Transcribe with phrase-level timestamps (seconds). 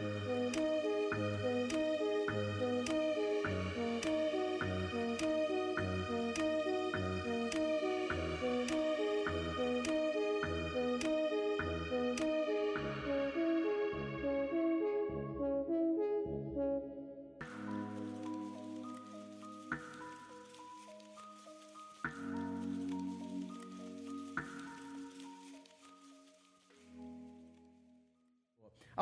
[0.00, 0.67] 음.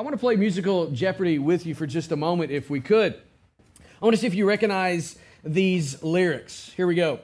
[0.06, 3.14] Want to play musical Jeopardy with you for just a moment, if we could.
[3.80, 6.72] I want to see if you recognize these lyrics.
[6.76, 7.18] Here we go.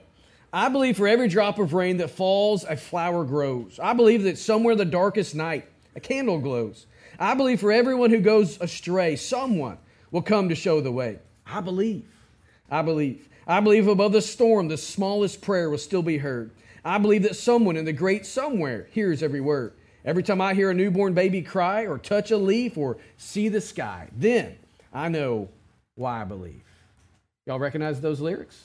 [0.53, 3.79] I believe for every drop of rain that falls, a flower grows.
[3.81, 6.87] I believe that somewhere the darkest night, a candle glows.
[7.21, 9.79] I believe for everyone who goes astray, someone
[10.11, 11.21] will come to show the way.
[11.47, 12.09] I believe.
[12.69, 13.29] I believe.
[13.47, 16.51] I believe above the storm, the smallest prayer will still be heard.
[16.85, 19.73] I believe that someone in the great somewhere hears every word.
[20.05, 23.61] Every time I hear a newborn baby cry or touch a leaf or see the
[23.61, 24.57] sky, then
[24.93, 25.49] I know
[25.95, 26.63] why I believe.
[27.47, 28.65] Y'all recognize those lyrics?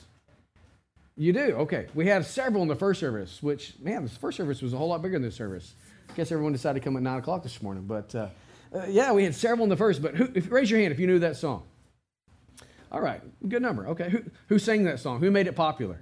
[1.16, 1.56] You do?
[1.56, 1.86] Okay.
[1.94, 4.88] We had several in the first service, which, man, this first service was a whole
[4.88, 5.74] lot bigger than this service.
[6.10, 7.84] I guess everyone decided to come at 9 o'clock this morning.
[7.84, 8.28] But uh,
[8.74, 10.00] uh, yeah, we had several in the first.
[10.00, 11.64] But who, if, raise your hand if you knew that song.
[12.90, 13.20] All right.
[13.48, 13.88] Good number.
[13.88, 14.10] Okay.
[14.10, 15.20] Who, who sang that song?
[15.20, 16.00] Who made it popular?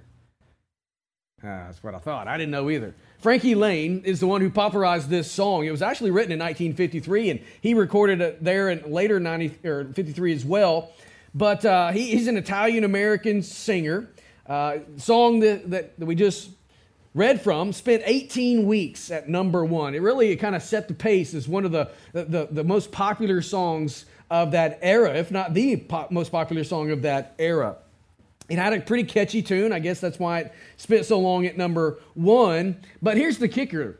[1.43, 2.27] Ah, that's what I thought.
[2.27, 2.95] I didn't know either.
[3.19, 5.65] Frankie Laine is the one who popularized this song.
[5.65, 9.85] It was actually written in 1953, and he recorded it there in later 90 or
[9.93, 10.91] 53 as well.
[11.35, 14.09] But uh, he, he's an Italian American singer.
[14.47, 16.49] Uh, song that, that, that we just
[17.13, 19.93] read from spent 18 weeks at number one.
[19.93, 22.91] It really it kind of set the pace as one of the, the, the most
[22.91, 27.77] popular songs of that era, if not the most popular song of that era.
[28.49, 29.73] It had a pretty catchy tune.
[29.73, 32.77] I guess that's why it spent so long at number one.
[33.01, 33.97] But here's the kicker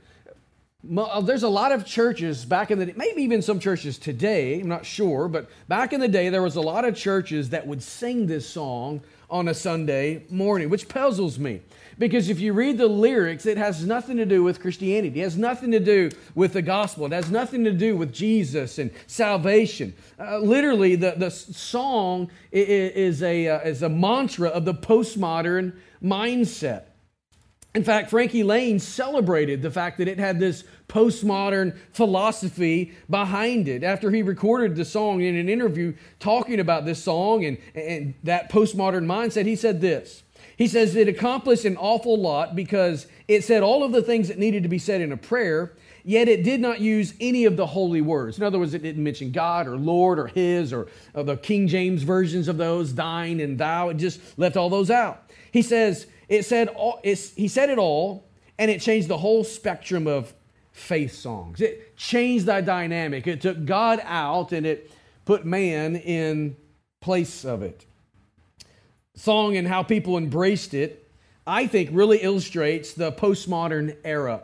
[0.97, 4.61] uh, there's a lot of churches back in the day, maybe even some churches today,
[4.61, 7.65] I'm not sure, but back in the day, there was a lot of churches that
[7.67, 11.61] would sing this song on a Sunday morning, which puzzles me.
[11.99, 15.19] Because if you read the lyrics, it has nothing to do with Christianity.
[15.19, 17.07] It has nothing to do with the gospel.
[17.07, 19.95] It has nothing to do with Jesus and salvation.
[20.19, 26.83] Uh, literally, the, the song is a, uh, is a mantra of the postmodern mindset.
[27.73, 33.83] In fact, Frankie Laine celebrated the fact that it had this postmodern philosophy behind it.
[33.83, 38.51] After he recorded the song in an interview talking about this song and, and that
[38.51, 40.23] postmodern mindset, he said this.
[40.57, 44.39] He says it accomplished an awful lot because it said all of the things that
[44.39, 47.67] needed to be said in a prayer, yet it did not use any of the
[47.67, 48.39] holy words.
[48.39, 51.67] In other words, it didn't mention God or Lord or His or, or the King
[51.67, 53.89] James versions of those, thine and thou.
[53.89, 55.31] It just left all those out.
[55.51, 60.07] He says it said all, he said it all, and it changed the whole spectrum
[60.07, 60.33] of
[60.71, 61.61] faith songs.
[61.61, 63.27] It changed that dynamic.
[63.27, 64.91] It took God out and it
[65.23, 66.57] put man in
[66.99, 67.85] place of it
[69.17, 71.11] song and how people embraced it,
[71.45, 74.43] I think really illustrates the postmodern era.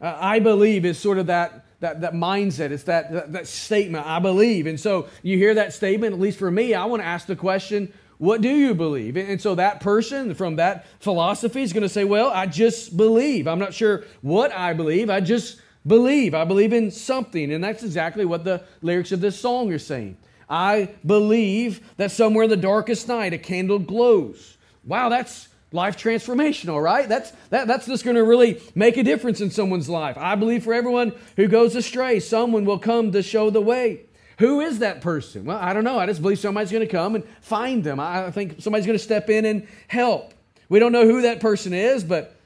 [0.00, 2.70] Uh, I believe is sort of that, that, that mindset.
[2.70, 4.66] It's that, that, that statement, I believe.
[4.66, 7.36] And so you hear that statement, at least for me, I want to ask the
[7.36, 9.16] question, what do you believe?
[9.16, 13.46] And so that person from that philosophy is going to say, Well, I just believe.
[13.46, 15.08] I'm not sure what I believe.
[15.08, 16.34] I just believe.
[16.34, 17.52] I believe in something.
[17.52, 20.16] And that's exactly what the lyrics of this song are saying.
[20.48, 24.56] I believe that somewhere in the darkest night a candle glows.
[24.84, 27.08] Wow, that's life transformational, right?
[27.08, 30.16] That's, that, that's just going to really make a difference in someone's life.
[30.16, 34.00] I believe for everyone who goes astray, someone will come to show the way.
[34.38, 35.44] Who is that person?
[35.44, 35.98] Well, I don't know.
[35.98, 38.00] I just believe somebody's going to come and find them.
[38.00, 40.32] I think somebody's going to step in and help.
[40.68, 42.36] We don't know who that person is, but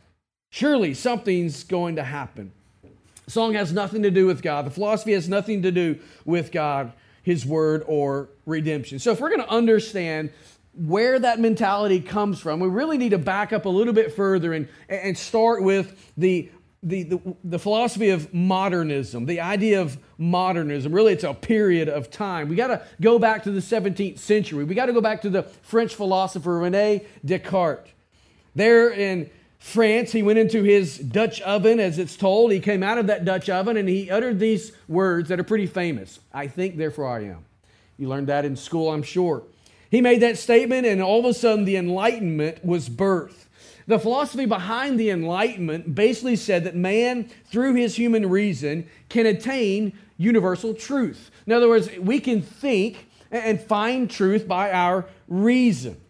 [0.51, 2.53] surely something's going to happen.
[3.27, 4.67] The song has nothing to do with God.
[4.67, 6.93] The philosophy has nothing to do with God
[7.23, 8.99] his word or redemption.
[8.99, 10.31] So, if we're going to understand
[10.75, 14.53] where that mentality comes from, we really need to back up a little bit further
[14.53, 16.51] and, and start with the,
[16.83, 20.93] the, the, the philosophy of modernism, the idea of modernism.
[20.93, 22.49] Really, it's a period of time.
[22.49, 24.65] We got to go back to the 17th century.
[24.65, 27.91] We got to go back to the French philosopher Rene Descartes.
[28.55, 29.31] There in
[29.63, 30.11] France.
[30.11, 32.51] He went into his Dutch oven, as it's told.
[32.51, 35.67] He came out of that Dutch oven and he uttered these words that are pretty
[35.67, 37.45] famous I think, therefore I am.
[37.97, 39.45] You learned that in school, I'm sure.
[39.89, 43.47] He made that statement, and all of a sudden, the Enlightenment was birthed.
[43.87, 49.93] The philosophy behind the Enlightenment basically said that man, through his human reason, can attain
[50.19, 51.31] universal truth.
[51.47, 56.01] In other words, we can think and find truth by our reason.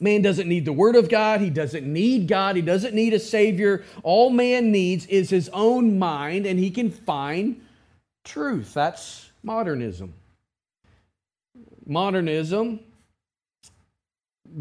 [0.00, 1.40] Man doesn't need the Word of God.
[1.40, 2.56] He doesn't need God.
[2.56, 3.84] He doesn't need a Savior.
[4.02, 7.60] All man needs is his own mind, and he can find
[8.24, 8.74] truth.
[8.74, 10.14] That's modernism.
[11.86, 12.80] modernism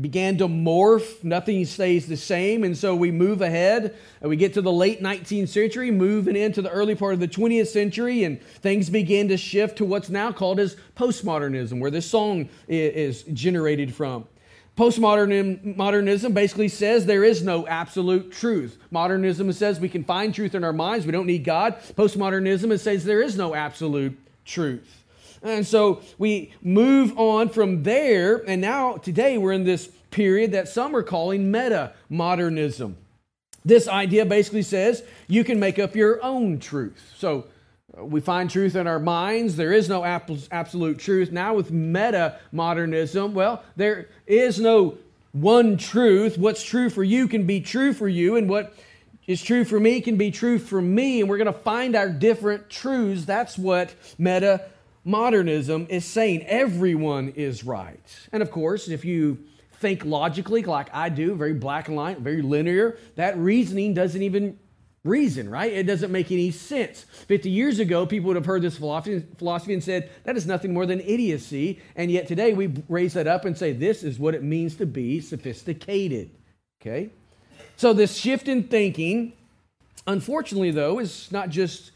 [0.02, 1.24] began to morph.
[1.24, 2.64] Nothing stays the same.
[2.64, 6.62] And so we move ahead and we get to the late 19th century, moving into
[6.62, 10.32] the early part of the 20th century, and things begin to shift to what's now
[10.32, 14.28] called as postmodernism, where this song is generated from.
[14.78, 18.78] Postmodernism modernism basically says there is no absolute truth.
[18.92, 21.80] Modernism says we can find truth in our minds, we don't need God.
[21.96, 25.04] Postmodernism says there is no absolute truth.
[25.42, 30.68] And so we move on from there, and now today we're in this period that
[30.68, 32.98] some are calling meta modernism.
[33.66, 37.14] This idea basically says you can make up your own truth.
[37.18, 37.48] So
[38.00, 39.56] we find truth in our minds.
[39.56, 41.32] There is no absolute truth.
[41.32, 44.98] Now, with meta modernism, well, there is no
[45.32, 46.38] one truth.
[46.38, 48.74] What's true for you can be true for you, and what
[49.26, 52.10] is true for me can be true for me, and we're going to find our
[52.10, 53.26] different truths.
[53.26, 54.66] That's what meta
[55.04, 58.28] modernism is saying everyone is right.
[58.32, 59.38] And of course, if you
[59.80, 64.58] think logically like I do, very black and white, very linear, that reasoning doesn't even
[65.08, 65.72] reason, right?
[65.72, 67.06] It doesn't make any sense.
[67.28, 70.86] 50 years ago, people would have heard this philosophy and said, that is nothing more
[70.86, 71.80] than idiocy.
[71.96, 74.86] And yet today we raise that up and say, this is what it means to
[74.86, 76.30] be sophisticated.
[76.82, 77.10] Okay?
[77.78, 79.34] So this shift in thinking,
[80.06, 81.92] unfortunately, though, is not just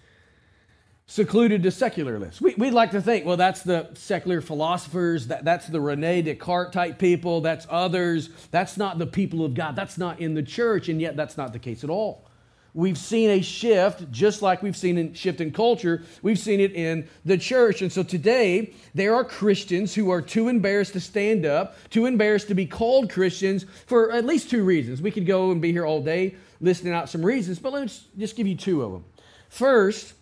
[1.12, 2.40] secluded to secularists.
[2.40, 6.72] We, would like to think, well, that's the secular philosophers, that, that's the Rene Descartes
[6.72, 10.88] type people, that's others, that's not the people of God, that's not in the church,
[10.88, 12.24] and yet that's not the case at all.
[12.74, 16.72] We've seen a shift, just like we've seen a shift in culture, we've seen it
[16.72, 17.82] in the church.
[17.82, 22.48] And so today, there are Christians who are too embarrassed to stand up, too embarrassed
[22.48, 25.02] to be called Christians for at least two reasons.
[25.02, 28.36] We could go and be here all day listing out some reasons, but let's just
[28.36, 29.04] give you two of them.
[29.50, 30.14] First,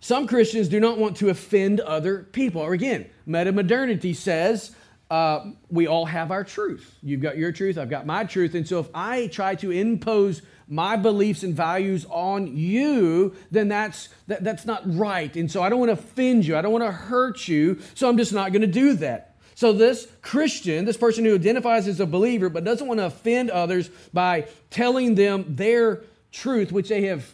[0.00, 2.60] some Christians do not want to offend other people.
[2.60, 4.74] Or again, metamodernity says
[5.10, 6.96] uh, we all have our truth.
[7.02, 8.54] You've got your truth, I've got my truth.
[8.54, 14.08] And so if I try to impose my beliefs and values on you, then that's,
[14.26, 15.34] that, that's not right.
[15.36, 18.08] And so I don't want to offend you, I don't want to hurt you, so
[18.08, 19.36] I'm just not going to do that.
[19.54, 23.50] So, this Christian, this person who identifies as a believer but doesn't want to offend
[23.50, 27.26] others by telling them their truth which they have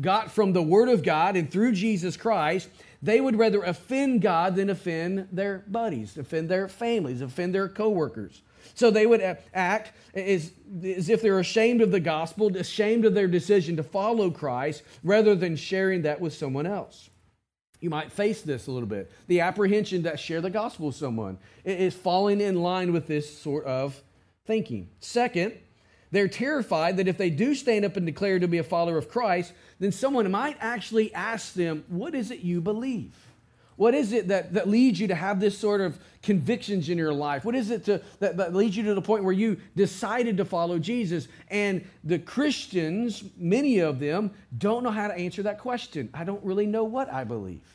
[0.00, 2.68] got from the Word of God and through Jesus Christ,
[3.02, 8.42] they would rather offend God than offend their buddies, offend their families, offend their coworkers.
[8.74, 9.20] So they would
[9.52, 10.52] act as,
[10.82, 15.34] as if they're ashamed of the gospel, ashamed of their decision to follow Christ, rather
[15.34, 17.10] than sharing that with someone else.
[17.80, 19.12] You might face this a little bit.
[19.26, 23.64] The apprehension that share the gospel with someone is falling in line with this sort
[23.66, 24.02] of
[24.46, 24.88] thinking.
[25.00, 25.52] Second,
[26.10, 29.08] they're terrified that if they do stand up and declare to be a follower of
[29.08, 33.14] Christ, then someone might actually ask them, What is it you believe?
[33.76, 37.12] What is it that, that leads you to have this sort of convictions in your
[37.12, 37.44] life?
[37.44, 40.44] What is it to, that, that leads you to the point where you decided to
[40.44, 41.28] follow Jesus?
[41.48, 46.08] And the Christians, many of them, don't know how to answer that question.
[46.14, 47.66] I don't really know what I believe.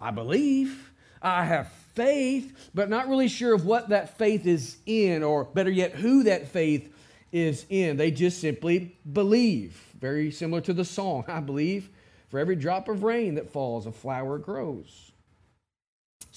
[0.00, 0.92] I believe.
[1.22, 5.70] I have faith, but not really sure of what that faith is in, or better
[5.70, 6.92] yet, who that faith
[7.30, 7.96] is in.
[7.98, 9.80] They just simply believe.
[10.00, 11.90] Very similar to the song I believe
[12.30, 15.09] for every drop of rain that falls, a flower grows.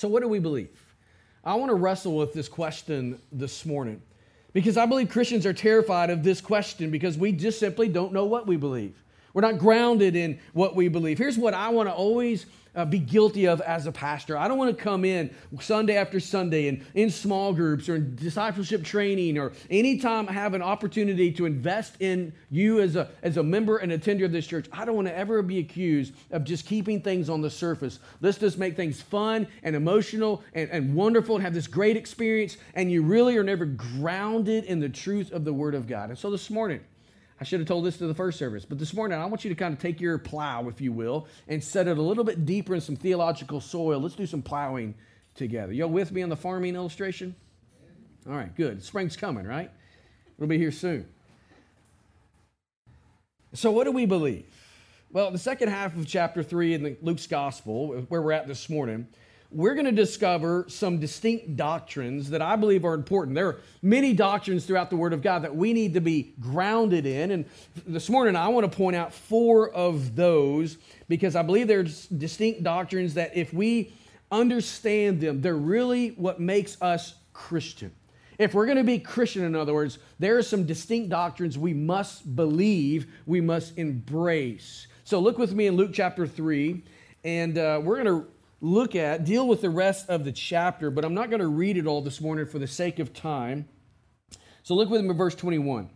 [0.04, 0.86] So, what do we believe?
[1.46, 4.02] I want to wrestle with this question this morning
[4.52, 8.26] because I believe Christians are terrified of this question because we just simply don't know
[8.26, 9.02] what we believe.
[9.34, 11.18] We're not grounded in what we believe.
[11.18, 14.38] Here's what I want to always uh, be guilty of as a pastor.
[14.38, 18.16] I don't want to come in Sunday after Sunday and in small groups or in
[18.16, 23.38] discipleship training or anytime I have an opportunity to invest in you as a, as
[23.38, 24.68] a member and attender of this church.
[24.72, 28.00] I don't want to ever be accused of just keeping things on the surface.
[28.22, 32.58] Let's just make things fun and emotional and, and wonderful and have this great experience,
[32.74, 36.10] and you really are never grounded in the truth of the Word of God.
[36.10, 36.82] And so this morning,
[37.40, 39.50] I should have told this to the first service, but this morning I want you
[39.50, 42.46] to kind of take your plow, if you will, and set it a little bit
[42.46, 44.00] deeper in some theological soil.
[44.00, 44.96] Let's do some plowing
[45.36, 45.74] together.
[45.74, 47.36] Y'all with me on the farming illustration?
[48.28, 48.84] All right, good.
[48.84, 49.70] Spring's coming, right?
[50.38, 51.08] It'll be here soon.
[53.54, 54.46] So, what do we believe?
[55.12, 58.68] Well, the second half of chapter 3 in the Luke's gospel, where we're at this
[58.70, 59.08] morning,
[59.54, 63.36] we're going to discover some distinct doctrines that I believe are important.
[63.36, 67.06] There are many doctrines throughout the Word of God that we need to be grounded
[67.06, 67.32] in.
[67.32, 67.46] And
[67.86, 72.64] this morning, I want to point out four of those because I believe there's distinct
[72.64, 73.94] doctrines that if we
[74.32, 77.92] understand them, they're really what makes us Christian.
[78.40, 81.74] If we're going to be Christian, in other words, there are some distinct doctrines we
[81.74, 84.88] must believe, we must embrace.
[85.04, 86.84] So look with me in Luke chapter 3,
[87.24, 88.33] and uh, we're going to
[88.64, 91.76] look at, deal with the rest of the chapter, but I'm not going to read
[91.78, 93.68] it all this morning for the sake of time.
[94.64, 95.90] So look with me at verse 21.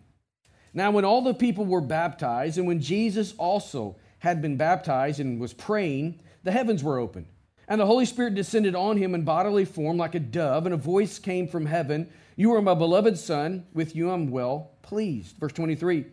[0.74, 5.40] Now, when all the people were baptized, and when Jesus also had been baptized and
[5.40, 7.28] was praying, the heavens were opened.
[7.70, 10.78] And the Holy Spirit descended on him in bodily form like a dove, and a
[10.78, 15.38] voice came from heaven You are my beloved Son, with you I'm well pleased.
[15.38, 16.06] Verse 23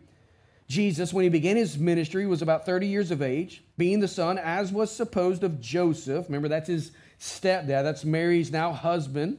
[0.66, 4.38] Jesus, when he began his ministry, was about 30 years of age, being the son,
[4.38, 6.26] as was supposed, of Joseph.
[6.26, 9.38] Remember, that's his stepdad, that's Mary's now husband,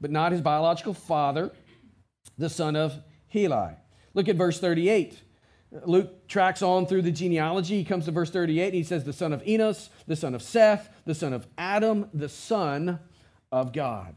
[0.00, 1.52] but not his biological father,
[2.38, 2.94] the son of
[3.28, 3.74] Heli.
[4.14, 5.20] Look at verse 38.
[5.84, 7.76] Luke tracks on through the genealogy.
[7.76, 10.42] He comes to verse 38 and he says, The son of Enos, the son of
[10.42, 12.98] Seth, the son of Adam, the son
[13.52, 14.14] of God.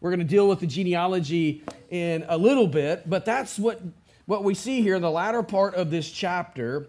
[0.00, 3.80] We're going to deal with the genealogy in a little bit, but that's what,
[4.26, 6.88] what we see here in the latter part of this chapter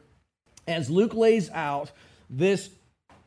[0.68, 1.92] as Luke lays out
[2.30, 2.70] this,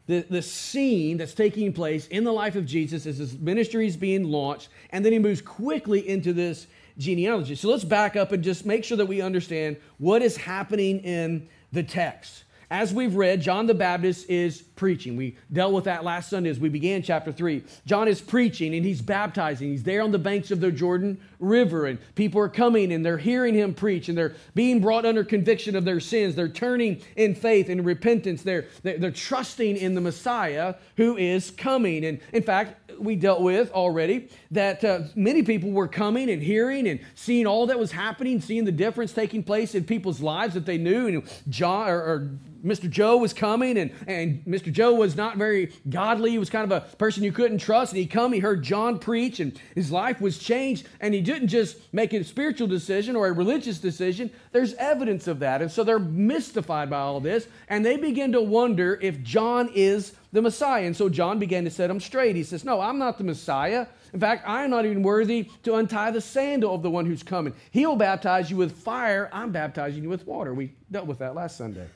[0.07, 3.97] the, the scene that's taking place in the life of Jesus as his ministry is
[3.97, 6.67] being launched, and then he moves quickly into this
[6.99, 7.55] genealogy.
[7.55, 11.49] So let's back up and just make sure that we understand what is happening in
[11.73, 12.45] the text.
[12.71, 15.15] As we've read, John the Baptist is preaching.
[15.15, 17.63] We dealt with that last Sunday as we began chapter 3.
[17.85, 19.69] John is preaching and he's baptizing.
[19.73, 23.19] He's there on the banks of the Jordan River, and people are coming and they're
[23.19, 26.35] hearing him preach and they're being brought under conviction of their sins.
[26.35, 28.41] They're turning in faith and repentance.
[28.43, 32.07] They're, they're trusting in the Messiah who is coming.
[32.07, 36.89] And in fact, we dealt with already that uh, many people were coming and hearing
[36.89, 40.65] and seeing all that was happening, seeing the difference taking place in people's lives that
[40.65, 41.07] they knew.
[41.07, 42.31] And John or, or
[42.65, 42.91] Mr.
[42.91, 44.70] Joe was coming, and, and Mr.
[44.71, 46.31] Joe was not very godly.
[46.31, 47.93] He was kind of a person you couldn't trust.
[47.93, 50.87] And he come, he heard John preach, and his life was changed.
[51.01, 54.31] And he didn't just make a spiritual decision or a religious decision.
[54.53, 55.63] There's evidence of that.
[55.63, 60.15] And so they're mystified by all this, and they begin to wonder if John is
[60.33, 60.85] the Messiah.
[60.85, 62.37] And so John began to set them straight.
[62.37, 63.87] He says, No, I'm not the Messiah.
[64.13, 67.23] In fact, I am not even worthy to untie the sandal of the one who's
[67.23, 67.55] coming.
[67.71, 69.29] He'll baptize you with fire.
[69.33, 70.53] I'm baptizing you with water.
[70.53, 71.87] We dealt with that last Sunday.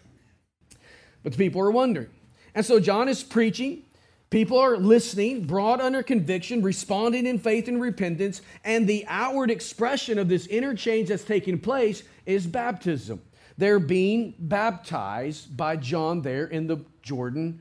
[1.22, 2.08] But the people are wondering.
[2.54, 3.84] And so John is preaching.
[4.30, 8.42] People are listening, brought under conviction, responding in faith and repentance.
[8.64, 13.22] And the outward expression of this interchange that's taking place is baptism.
[13.56, 17.60] They're being baptized by John there in the Jordan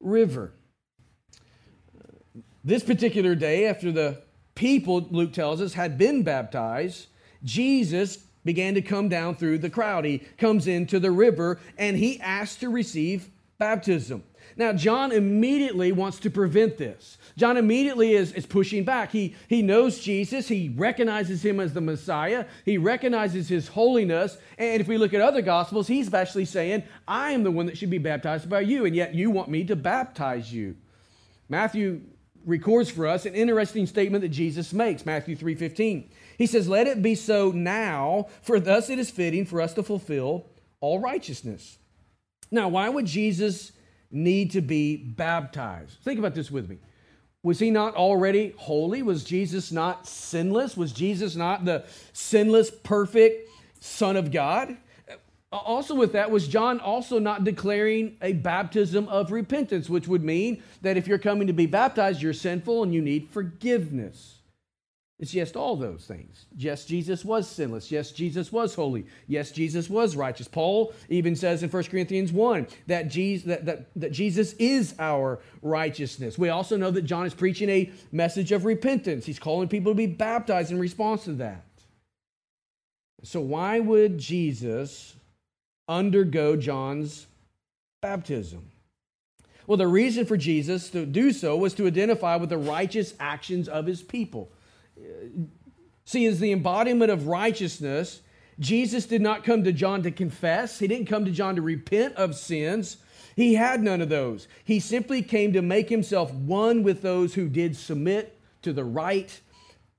[0.00, 0.52] River.
[2.64, 4.22] This particular day, after the
[4.54, 7.06] people, Luke tells us, had been baptized,
[7.44, 10.04] Jesus began to come down through the crowd.
[10.04, 13.30] He comes into the river and he asks to receive
[13.60, 14.24] baptism.
[14.56, 17.18] Now, John immediately wants to prevent this.
[17.36, 19.12] John immediately is, is pushing back.
[19.12, 20.48] He, he knows Jesus.
[20.48, 22.46] He recognizes him as the Messiah.
[22.64, 24.36] He recognizes his holiness.
[24.58, 27.78] And if we look at other gospels, he's actually saying, I am the one that
[27.78, 30.76] should be baptized by you, and yet you want me to baptize you.
[31.48, 32.00] Matthew
[32.44, 36.08] records for us an interesting statement that Jesus makes, Matthew 3:15.
[36.38, 39.82] He says, "Let it be so now, for thus it is fitting for us to
[39.82, 40.46] fulfill
[40.80, 41.78] all righteousness."
[42.50, 43.72] Now, why would Jesus
[44.10, 45.98] need to be baptized?
[46.02, 46.78] Think about this with me.
[47.42, 49.02] Was he not already holy?
[49.02, 50.76] Was Jesus not sinless?
[50.76, 53.48] Was Jesus not the sinless, perfect
[53.80, 54.76] Son of God?
[55.52, 60.62] Also, with that, was John also not declaring a baptism of repentance, which would mean
[60.82, 64.39] that if you're coming to be baptized, you're sinful and you need forgiveness?
[65.20, 66.46] It's yes, all those things.
[66.56, 67.92] Yes, Jesus was sinless.
[67.92, 69.04] Yes, Jesus was holy.
[69.28, 70.48] Yes, Jesus was righteous.
[70.48, 75.38] Paul even says in 1 Corinthians 1 that Jesus, that, that, that Jesus is our
[75.60, 76.38] righteousness.
[76.38, 79.26] We also know that John is preaching a message of repentance.
[79.26, 81.66] He's calling people to be baptized in response to that.
[83.22, 85.14] So, why would Jesus
[85.86, 87.26] undergo John's
[88.00, 88.70] baptism?
[89.66, 93.68] Well, the reason for Jesus to do so was to identify with the righteous actions
[93.68, 94.50] of his people.
[96.04, 98.20] See, as the embodiment of righteousness,
[98.58, 102.16] Jesus did not come to John to confess, he didn't come to John to repent
[102.16, 102.98] of sins.
[103.36, 104.48] He had none of those.
[104.64, 109.40] He simply came to make himself one with those who did submit to the right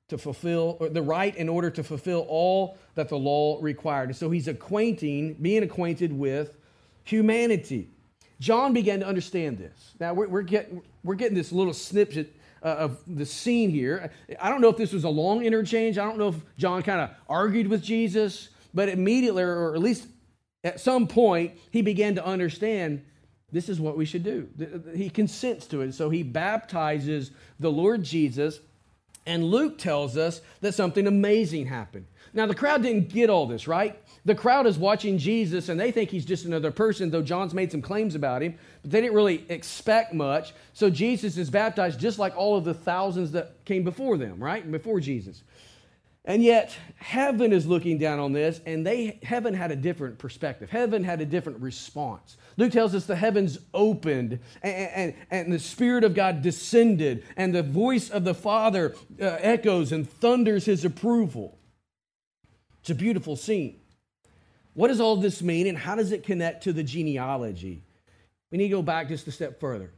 [0.09, 4.09] to fulfill or the right in order to fulfill all that the law required.
[4.09, 6.57] And so he's acquainting, being acquainted with
[7.05, 7.89] humanity.
[8.39, 9.93] John began to understand this.
[9.99, 14.11] Now we're, we're, getting, we're getting this little snippet uh, of the scene here.
[14.39, 15.97] I don't know if this was a long interchange.
[15.97, 20.07] I don't know if John kind of argued with Jesus, but immediately, or at least
[20.63, 23.03] at some point, he began to understand
[23.51, 24.47] this is what we should do.
[24.95, 25.93] He consents to it.
[25.93, 28.59] So he baptizes the Lord Jesus
[29.25, 32.05] And Luke tells us that something amazing happened.
[32.33, 34.01] Now, the crowd didn't get all this, right?
[34.23, 37.71] The crowd is watching Jesus and they think he's just another person, though John's made
[37.71, 40.53] some claims about him, but they didn't really expect much.
[40.73, 44.69] So Jesus is baptized just like all of the thousands that came before them, right?
[44.69, 45.43] Before Jesus.
[46.23, 50.69] And yet, heaven is looking down on this, and they heaven had a different perspective.
[50.69, 52.37] Heaven had a different response.
[52.57, 57.55] Luke tells us the heavens opened, and, and, and the Spirit of God descended, and
[57.55, 61.57] the voice of the Father uh, echoes and thunders his approval.
[62.81, 63.79] It's a beautiful scene.
[64.75, 67.83] What does all this mean, and how does it connect to the genealogy?
[68.51, 69.91] We need to go back just a step further.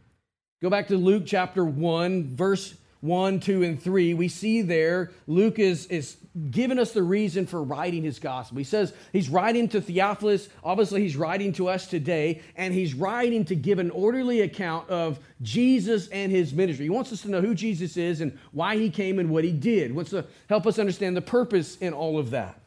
[0.61, 5.59] Go back to Luke chapter 1, verse 1, 2, and 3, we see there Luke
[5.59, 6.15] is, is
[6.51, 8.57] giving us the reason for writing his gospel.
[8.57, 13.43] He says he's writing to Theophilus, obviously, he's writing to us today, and he's writing
[13.45, 16.85] to give an orderly account of Jesus and his ministry.
[16.85, 19.51] He wants us to know who Jesus is and why he came and what he
[19.51, 19.87] did.
[19.87, 22.57] He wants to help us understand the purpose in all of that.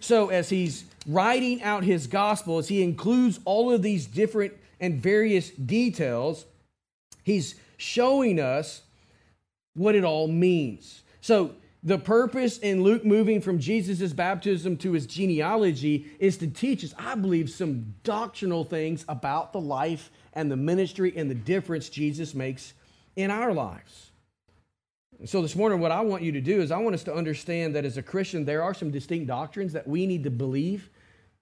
[0.00, 5.00] So, as he's writing out his gospel, as he includes all of these different and
[5.00, 6.44] various details,
[7.24, 8.82] he's showing us
[9.76, 11.02] what it all means.
[11.20, 16.82] So, the purpose in Luke moving from Jesus' baptism to his genealogy is to teach
[16.82, 21.88] us, I believe, some doctrinal things about the life and the ministry and the difference
[21.88, 22.74] Jesus makes
[23.14, 24.10] in our lives.
[25.24, 27.74] So, this morning, what I want you to do is I want us to understand
[27.76, 30.90] that as a Christian, there are some distinct doctrines that we need to believe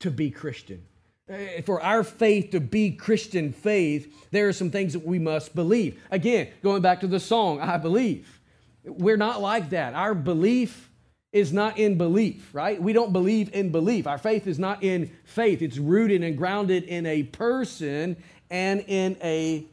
[0.00, 0.84] to be Christian.
[1.28, 5.54] Eh, for our faith to be Christian faith, there are some things that we must
[5.54, 5.98] believe.
[6.10, 8.40] Again, going back to the song, I believe.
[8.84, 9.94] We're not like that.
[9.94, 10.90] Our belief
[11.32, 12.80] is not in belief, right?
[12.80, 14.06] We don't believe in belief.
[14.06, 15.62] Our faith is not in faith.
[15.62, 19.64] It's rooted and grounded in a person and in a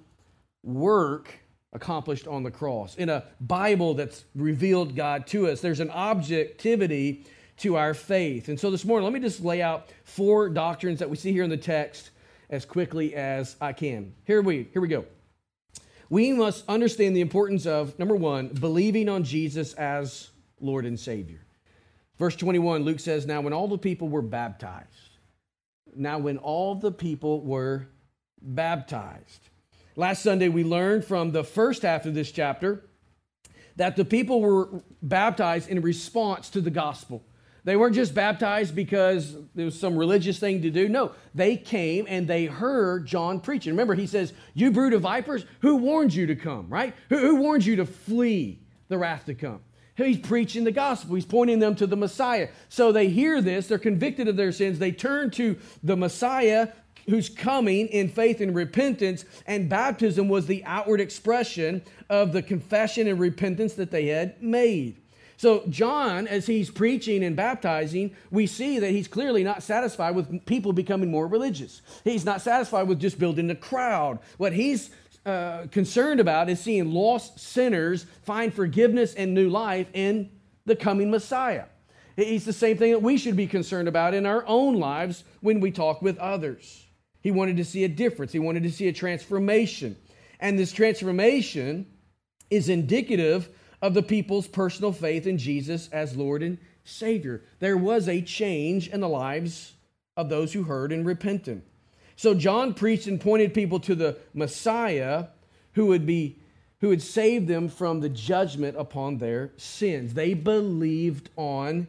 [0.64, 1.34] work
[1.74, 5.60] accomplished on the cross, in a Bible that's revealed God to us.
[5.60, 7.26] There's an objectivity
[7.62, 8.50] to our faith.
[8.50, 11.44] And so this morning, let me just lay out four doctrines that we see here
[11.44, 12.10] in the text
[12.50, 14.14] as quickly as I can.
[14.26, 15.06] Here we here we go.
[16.10, 21.46] We must understand the importance of number 1, believing on Jesus as Lord and Savior.
[22.18, 25.18] Verse 21, Luke says, "Now when all the people were baptized,
[25.96, 27.88] now when all the people were
[28.42, 29.50] baptized."
[29.96, 32.84] Last Sunday we learned from the first half of this chapter
[33.76, 37.24] that the people were baptized in response to the gospel.
[37.64, 40.90] They weren't just baptized because there was some religious thing to do.
[40.90, 43.74] No, they came and they heard John preaching.
[43.74, 46.96] Remember, he says, You brood of vipers, who warned you to come, right?
[47.10, 49.62] Who, who warned you to flee the wrath to come?
[49.96, 51.16] He's preaching the gospel.
[51.16, 52.50] He's pointing them to the Messiah.
[52.70, 54.80] So they hear this, they're convicted of their sins.
[54.80, 56.70] They turn to the Messiah
[57.10, 63.08] who's coming in faith and repentance, and baptism was the outward expression of the confession
[63.08, 65.01] and repentance that they had made.
[65.42, 70.46] So, John, as he's preaching and baptizing, we see that he's clearly not satisfied with
[70.46, 71.82] people becoming more religious.
[72.04, 74.20] He's not satisfied with just building a crowd.
[74.38, 74.92] What he's
[75.26, 80.30] uh, concerned about is seeing lost sinners find forgiveness and new life in
[80.68, 81.66] the coming Messiah.
[82.18, 85.60] It's the same thing that we should be concerned about in our own lives when
[85.60, 86.86] we talk with others.
[87.22, 89.98] He wanted to see a difference, he wanted to see a transformation.
[90.40, 91.88] And this transformation
[92.52, 93.50] is indicative
[93.82, 97.42] of the people's personal faith in Jesus as Lord and Savior.
[97.60, 99.74] There was a change in the lives
[100.16, 101.64] of those who heard and repented.
[102.16, 105.28] So John preached and pointed people to the Messiah
[105.74, 106.38] who would be
[106.82, 110.16] who would save them from the judgment upon their sins.
[110.16, 111.88] They believed on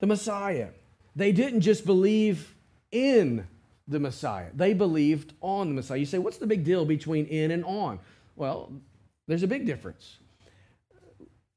[0.00, 0.68] the Messiah.
[1.14, 2.54] They didn't just believe
[2.90, 3.46] in
[3.86, 4.48] the Messiah.
[4.54, 5.98] They believed on the Messiah.
[5.98, 7.98] You say, what's the big deal between in and on?
[8.36, 8.72] Well,
[9.28, 10.16] there's a big difference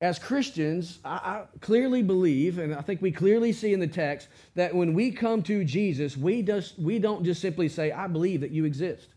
[0.02, 4.30] as Christians, I, I, clearly believe, and I think we clearly see in the text,
[4.56, 8.42] that when we come to Jesus, we, just, we don't just simply say, I believe
[8.42, 9.10] that you exist.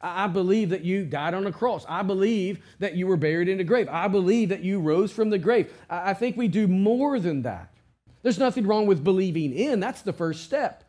[0.00, 1.84] I, I believe that you died on a cross.
[1.88, 3.88] I believe that you were buried in a grave.
[3.90, 5.70] I believe that you rose from the grave.
[5.90, 7.74] I, I think we do more than that.
[8.22, 10.84] There's nothing wrong with believing in, that's the first step.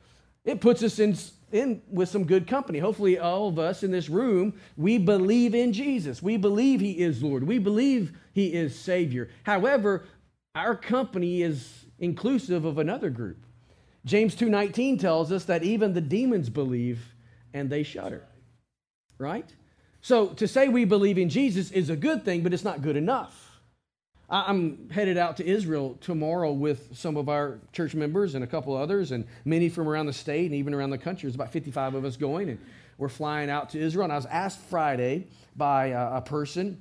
[0.45, 1.15] It puts us in
[1.53, 2.79] in with some good company.
[2.79, 6.21] Hopefully, all of us in this room, we believe in Jesus.
[6.21, 7.43] We believe He is Lord.
[7.43, 9.29] We believe He is Savior.
[9.43, 10.05] However,
[10.55, 13.45] our company is inclusive of another group.
[14.05, 17.15] James 2:19 tells us that even the demons believe
[17.53, 18.25] and they shudder.
[19.17, 19.53] Right?
[20.01, 22.97] So to say we believe in Jesus is a good thing, but it's not good
[22.97, 23.50] enough.
[24.31, 28.73] I'm headed out to Israel tomorrow with some of our church members and a couple
[28.75, 31.27] others, and many from around the state and even around the country.
[31.27, 32.59] There's about 55 of us going, and
[32.97, 34.05] we're flying out to Israel.
[34.05, 36.79] And I was asked Friday by a, person,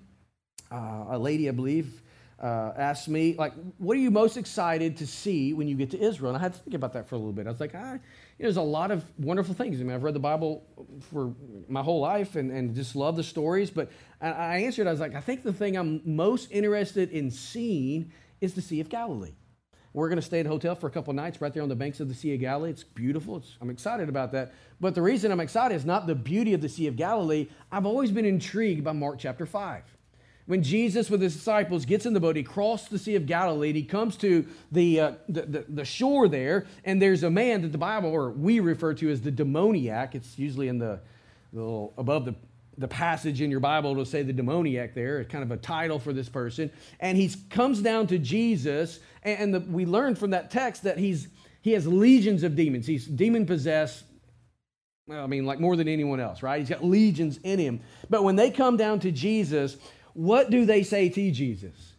[0.71, 2.01] uh, a lady, I believe,
[2.41, 6.01] uh, asked me, like, what are you most excited to see when you get to
[6.01, 6.31] Israel?
[6.31, 7.49] And I had to think about that for a little bit.
[7.49, 7.99] I was like, ah,
[8.43, 9.81] know, there's a lot of wonderful things.
[9.81, 10.65] I mean, I've read the Bible
[11.11, 11.35] for
[11.69, 13.71] my whole life and, and just love the stories.
[13.71, 17.31] But I, I answered, I was like, I think the thing I'm most interested in
[17.31, 19.35] seeing is the Sea of Galilee.
[19.93, 21.75] We're going to stay at a hotel for a couple nights right there on the
[21.75, 22.71] banks of the Sea of Galilee.
[22.71, 23.39] It's beautiful.
[23.39, 24.55] It's, I'm excited about that.
[24.81, 27.49] But the reason I'm excited is not the beauty of the Sea of Galilee.
[27.73, 29.83] I've always been intrigued by Mark chapter 5
[30.51, 33.69] when Jesus with his disciples gets in the boat, he crosses the Sea of Galilee
[33.69, 37.63] and he comes to the, uh, the, the, the, shore there, and there's a man
[37.63, 40.17] that the Bible, or we refer to as the demoniac.
[40.17, 40.99] It's usually in the,
[41.53, 42.35] the little, above the,
[42.79, 45.23] the passage in your Bible, it'll say the demoniac there.
[45.23, 46.73] Kind of a title for this person.
[46.99, 51.29] And he comes down to Jesus, and the, we learn from that text that he's,
[51.63, 52.89] he has legions of demons.
[52.89, 54.03] He's demon possessed,
[55.07, 56.59] well, I mean, like more than anyone else, right?
[56.59, 57.81] He's got legions in him.
[58.09, 59.77] But when they come down to Jesus,
[60.15, 61.95] what do they say to Jesus?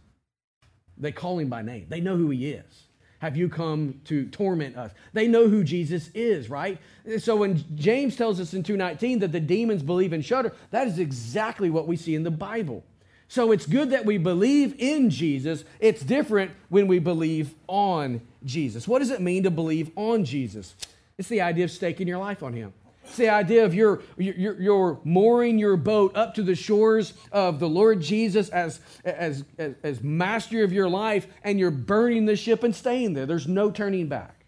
[0.98, 1.88] They call him by name.
[1.90, 2.84] They know who he is.
[3.20, 4.92] Have you come to torment us?
[5.14, 6.80] They know who Jesus is, right?
[7.20, 10.98] So when James tells us in 219 that the demons believe and shudder, that is
[10.98, 12.84] exactly what we see in the Bible.
[13.28, 15.64] So it's good that we believe in Jesus.
[15.80, 18.88] It's different when we believe on Jesus.
[18.88, 20.76] What does it mean to believe on Jesus?
[21.18, 22.74] It's the idea of staking your life on him.
[23.12, 27.68] It's the idea of you're, you're mooring your boat up to the shores of the
[27.68, 32.64] Lord Jesus as, as, as, as master of your life, and you're burning the ship
[32.64, 33.26] and staying there.
[33.26, 34.46] There's no turning back.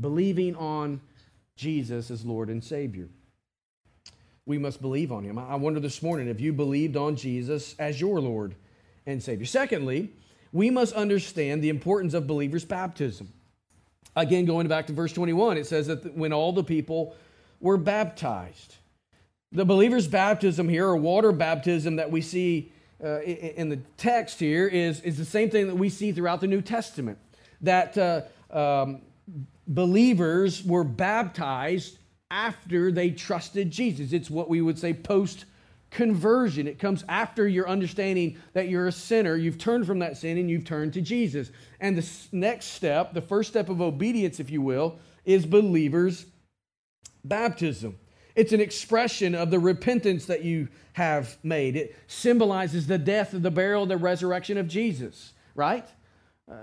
[0.00, 1.00] Believing on
[1.56, 3.08] Jesus as Lord and Savior.
[4.46, 5.36] We must believe on Him.
[5.36, 8.54] I wonder this morning if you believed on Jesus as your Lord
[9.04, 9.46] and Savior.
[9.46, 10.10] Secondly,
[10.52, 13.32] we must understand the importance of believers' baptism.
[14.14, 17.16] Again, going back to verse 21, it says that when all the people
[17.60, 18.76] were baptized.
[19.52, 24.66] The believer's baptism here, or water baptism that we see uh, in the text here,
[24.66, 27.18] is, is the same thing that we see throughout the New Testament.
[27.60, 28.22] That uh,
[28.56, 29.02] um,
[29.66, 31.98] believers were baptized
[32.30, 34.12] after they trusted Jesus.
[34.12, 35.46] It's what we would say post
[35.90, 36.68] conversion.
[36.68, 39.36] It comes after your understanding that you're a sinner.
[39.36, 41.50] You've turned from that sin and you've turned to Jesus.
[41.80, 46.26] And the next step, the first step of obedience, if you will, is believers'
[47.24, 47.98] baptism.
[48.34, 51.76] It's an expression of the repentance that you have made.
[51.76, 55.86] It symbolizes the death, the burial, the resurrection of Jesus, right?
[56.50, 56.54] Uh,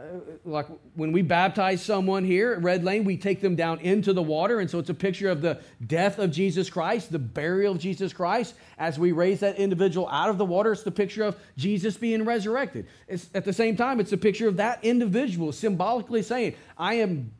[0.44, 0.66] like
[0.96, 4.60] when we baptize someone here at Red Lane, we take them down into the water.
[4.60, 8.12] And so it's a picture of the death of Jesus Christ, the burial of Jesus
[8.12, 8.56] Christ.
[8.78, 12.26] As we raise that individual out of the water, it's the picture of Jesus being
[12.26, 12.88] resurrected.
[13.08, 17.32] It's, at the same time, it's a picture of that individual symbolically saying, I am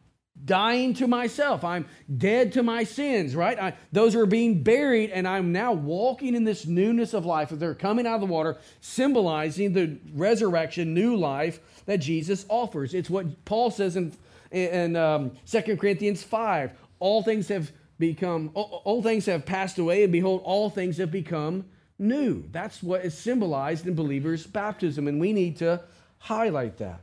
[0.46, 1.64] dying to myself.
[1.64, 1.86] I'm
[2.18, 3.60] dead to my sins, right?
[3.60, 7.50] I, those are being buried, and I'm now walking in this newness of life.
[7.50, 12.94] They're coming out of the water, symbolizing the resurrection, new life that Jesus offers.
[12.94, 14.14] It's what Paul says in,
[14.52, 16.72] in um, 2 Corinthians 5.
[17.00, 21.12] All things have become, all, all things have passed away, and behold, all things have
[21.12, 21.66] become
[22.00, 22.44] new.
[22.52, 25.82] That's what is symbolized in believers' baptism, and we need to
[26.20, 27.02] highlight that.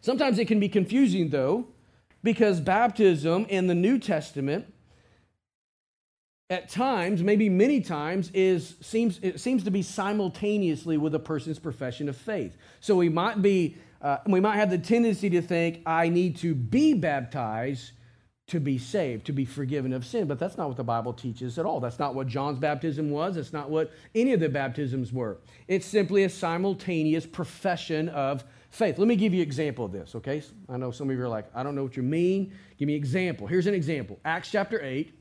[0.00, 1.66] Sometimes it can be confusing, though,
[2.22, 4.72] because baptism in the New Testament
[6.50, 11.58] at times, maybe many times, is seems it seems to be simultaneously with a person's
[11.58, 12.56] profession of faith.
[12.80, 16.54] So we might be uh, we might have the tendency to think I need to
[16.54, 17.92] be baptized
[18.48, 21.58] to be saved, to be forgiven of sin, but that's not what the Bible teaches
[21.58, 21.80] at all.
[21.80, 23.34] That's not what John's baptism was.
[23.34, 25.36] That's not what any of the baptisms were.
[25.68, 28.98] It's simply a simultaneous profession of faith.
[28.98, 30.42] Let me give you an example of this, okay?
[30.68, 32.52] I know some of you are like, I don't know what you mean.
[32.78, 33.46] Give me an example.
[33.46, 34.18] Here's an example.
[34.24, 35.14] Acts chapter 8.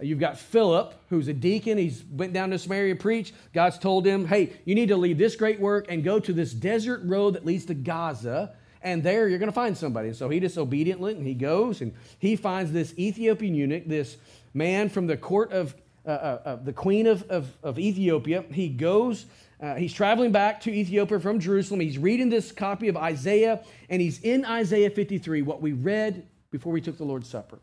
[0.00, 1.78] You've got Philip, who's a deacon.
[1.78, 3.32] He's went down to Samaria to preach.
[3.52, 6.52] God's told him, hey, you need to leave this great work and go to this
[6.52, 8.54] desert road that leads to Gaza.
[8.82, 10.08] And there you're going to find somebody.
[10.08, 14.16] And so he disobediently, and he goes and he finds this Ethiopian eunuch, this
[14.52, 15.74] man from the court of
[16.06, 18.44] uh, uh, uh the queen of, of, of Ethiopia.
[18.52, 19.26] He goes
[19.60, 21.80] uh, he's traveling back to Ethiopia from Jerusalem.
[21.80, 26.72] He's reading this copy of Isaiah, and he's in Isaiah 53, what we read before
[26.72, 27.58] we took the Lord's Supper.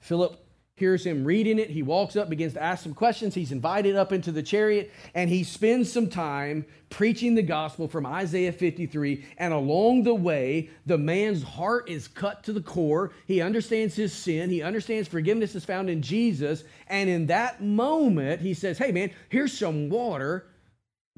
[0.00, 0.44] Philip
[0.78, 1.70] hears him reading it.
[1.70, 3.34] He walks up, begins to ask some questions.
[3.34, 8.06] He's invited up into the chariot, and he spends some time preaching the gospel from
[8.06, 9.24] Isaiah 53.
[9.36, 13.12] And along the way, the man's heart is cut to the core.
[13.26, 16.64] He understands his sin, he understands forgiveness is found in Jesus.
[16.86, 20.46] And in that moment, he says, Hey, man, here's some water.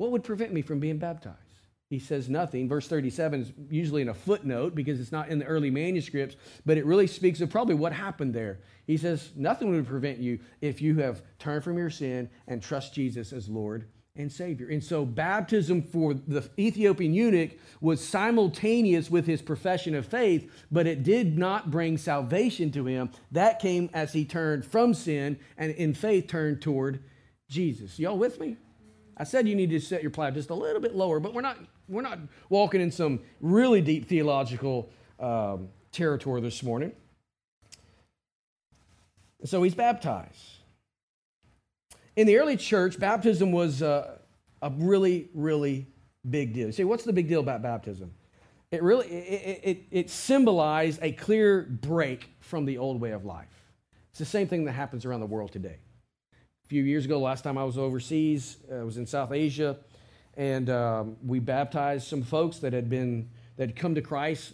[0.01, 1.37] What would prevent me from being baptized?
[1.91, 2.71] He says nothing.
[2.71, 6.79] Verse 37 is usually in a footnote because it's not in the early manuscripts, but
[6.79, 8.61] it really speaks of probably what happened there.
[8.87, 12.95] He says, Nothing would prevent you if you have turned from your sin and trust
[12.95, 14.69] Jesus as Lord and Savior.
[14.69, 17.51] And so, baptism for the Ethiopian eunuch
[17.83, 23.11] was simultaneous with his profession of faith, but it did not bring salvation to him.
[23.33, 27.05] That came as he turned from sin and in faith turned toward
[27.51, 27.99] Jesus.
[27.99, 28.57] Y'all with me?
[29.21, 31.43] I said you need to set your plow just a little bit lower, but we're
[31.43, 36.93] not we're not walking in some really deep theological um, territory this morning.
[39.45, 40.63] So he's baptized.
[42.17, 44.17] In the early church, baptism was uh,
[44.63, 45.87] a really, really
[46.29, 46.73] big deal.
[46.73, 48.13] Say, what's the big deal about baptism?
[48.71, 53.49] It really it, it, it symbolized a clear break from the old way of life.
[54.09, 55.77] It's the same thing that happens around the world today.
[56.71, 59.77] Few years ago, last time I was overseas, uh, I was in South Asia,
[60.37, 64.53] and um, we baptized some folks that had been that had come to Christ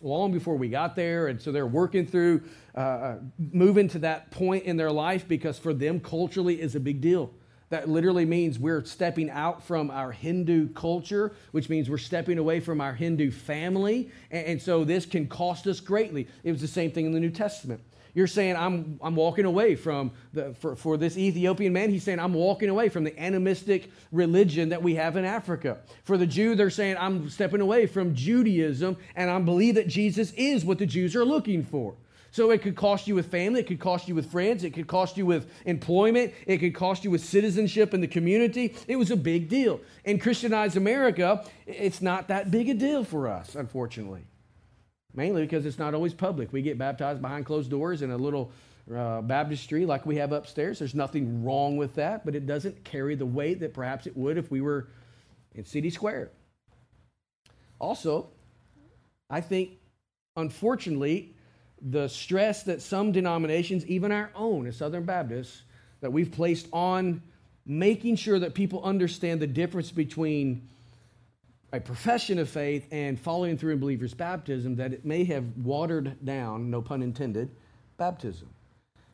[0.00, 1.26] long before we got there.
[1.26, 2.42] And so they're working through
[2.76, 6.80] uh, uh, moving to that point in their life because for them, culturally, is a
[6.80, 7.32] big deal.
[7.70, 12.60] That literally means we're stepping out from our Hindu culture, which means we're stepping away
[12.60, 14.12] from our Hindu family.
[14.30, 16.28] And so this can cost us greatly.
[16.44, 17.80] It was the same thing in the New Testament.
[18.18, 22.18] You're saying, I'm, I'm walking away from, the, for, for this Ethiopian man, he's saying,
[22.18, 25.78] I'm walking away from the animistic religion that we have in Africa.
[26.02, 30.32] For the Jew, they're saying, I'm stepping away from Judaism, and I believe that Jesus
[30.32, 31.94] is what the Jews are looking for.
[32.32, 34.88] So it could cost you with family, it could cost you with friends, it could
[34.88, 38.74] cost you with employment, it could cost you with citizenship in the community.
[38.88, 39.80] It was a big deal.
[40.04, 44.24] In Christianized America, it's not that big a deal for us, unfortunately
[45.14, 46.52] mainly because it's not always public.
[46.52, 48.52] We get baptized behind closed doors in a little
[48.94, 50.78] uh, baptistry like we have upstairs.
[50.78, 54.38] There's nothing wrong with that, but it doesn't carry the weight that perhaps it would
[54.38, 54.88] if we were
[55.54, 56.30] in City Square.
[57.78, 58.30] Also,
[59.30, 59.72] I think,
[60.36, 61.34] unfortunately,
[61.80, 65.62] the stress that some denominations, even our own as Southern Baptists,
[66.00, 67.22] that we've placed on
[67.66, 70.68] making sure that people understand the difference between
[71.72, 76.24] a profession of faith and following through in believers' baptism that it may have watered
[76.24, 77.50] down, no pun intended,
[77.98, 78.48] baptism.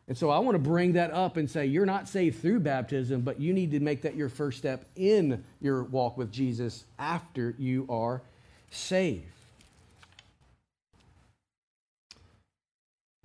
[0.07, 3.23] And so I want to bring that up and say you're not saved through baptism,
[3.23, 7.55] but you need to make that your first step in your walk with Jesus after
[7.59, 8.23] you are
[8.71, 9.25] saved.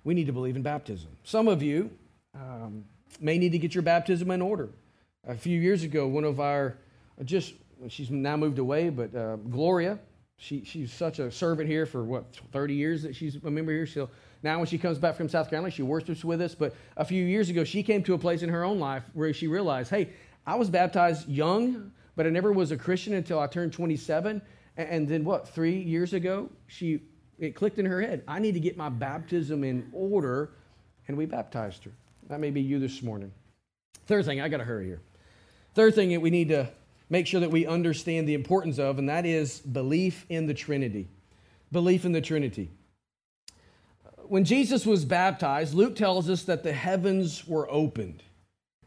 [0.02, 1.10] We need to believe in baptism.
[1.24, 1.90] Some of you
[2.34, 2.84] um,
[3.20, 4.70] may need to get your baptism in order.
[5.28, 6.78] A few years ago, one of our
[7.24, 7.52] just
[7.88, 9.98] she's now moved away, but uh, Gloria,
[10.36, 13.86] she, she's such a servant here for what, 30 years that she's a member here.
[13.86, 14.08] So
[14.42, 16.54] now when she comes back from South Carolina, she worships with us.
[16.54, 19.32] But a few years ago, she came to a place in her own life where
[19.32, 20.10] she realized, hey,
[20.46, 24.40] I was baptized young, but I never was a Christian until I turned 27.
[24.76, 27.00] And then what, three years ago, she
[27.38, 28.22] it clicked in her head.
[28.28, 30.50] I need to get my baptism in order,
[31.08, 31.90] and we baptized her.
[32.28, 33.32] That may be you this morning.
[34.06, 35.00] Third thing, I got to hurry here.
[35.74, 36.68] Third thing that we need to
[37.10, 41.08] make sure that we understand the importance of, and that is belief in the Trinity.
[41.70, 42.70] Belief in the Trinity.
[44.22, 48.22] When Jesus was baptized, Luke tells us that the heavens were opened.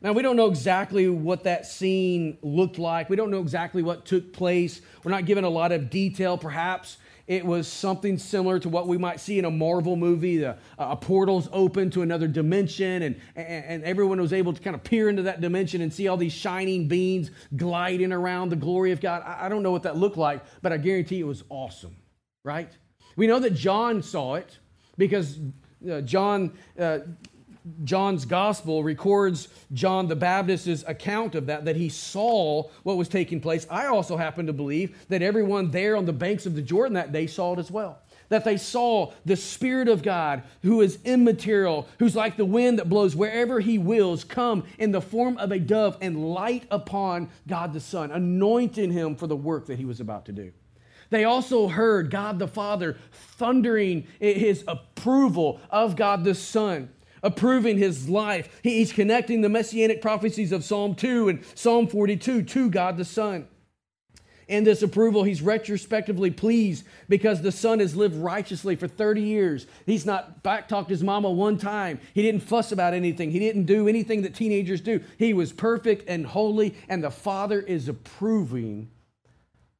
[0.01, 3.09] Now, we don't know exactly what that scene looked like.
[3.09, 4.81] We don't know exactly what took place.
[5.03, 6.97] We're not given a lot of detail, perhaps.
[7.25, 10.37] It was something similar to what we might see in a Marvel movie.
[10.37, 14.75] The, uh, a portal's open to another dimension, and, and, everyone was able to kind
[14.75, 18.91] of peer into that dimension and see all these shining beings gliding around the glory
[18.91, 19.23] of God.
[19.25, 21.95] I, I don't know what that looked like, but I guarantee it was awesome,
[22.43, 22.71] right?
[23.15, 24.57] We know that John saw it
[24.97, 25.39] because
[25.89, 26.99] uh, John uh,
[27.83, 33.39] John's gospel records John the Baptist's account of that, that he saw what was taking
[33.39, 33.65] place.
[33.69, 37.11] I also happen to believe that everyone there on the banks of the Jordan that
[37.11, 37.99] day saw it as well.
[38.29, 42.89] That they saw the Spirit of God, who is immaterial, who's like the wind that
[42.89, 47.73] blows wherever he wills, come in the form of a dove and light upon God
[47.73, 50.51] the Son, anointing him for the work that he was about to do.
[51.11, 56.89] They also heard God the Father thundering his approval of God the Son
[57.23, 58.59] approving his life.
[58.61, 63.47] He's connecting the messianic prophecies of Psalm 2 and Psalm 42 to God the Son.
[64.47, 69.65] In this approval, he's retrospectively pleased because the son has lived righteously for 30 years.
[69.85, 71.99] He's not backtalked his mama one time.
[72.13, 73.31] He didn't fuss about anything.
[73.31, 75.01] He didn't do anything that teenagers do.
[75.17, 78.91] He was perfect and holy, and the father is approving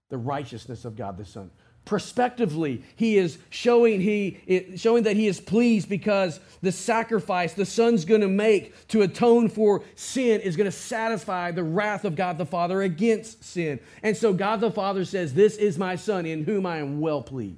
[0.10, 1.52] the righteousness of God the Son
[1.86, 4.40] prospectively he is showing he
[4.78, 9.50] showing that he is pleased because the sacrifice the son's going to make to atone
[9.50, 13.80] for sin is going to satisfy the wrath of god the father against sin.
[14.02, 17.22] And so god the father says this is my son in whom i am well
[17.22, 17.58] pleased.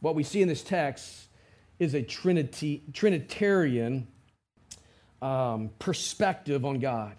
[0.00, 1.26] What we see in this text
[1.80, 4.06] is a trinity trinitarian
[5.20, 7.16] um, perspective on god